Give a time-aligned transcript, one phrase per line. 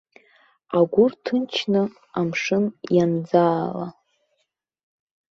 [0.77, 1.81] Агәы рҭынчны
[2.19, 2.65] амшын
[2.95, 3.87] ианӡаала.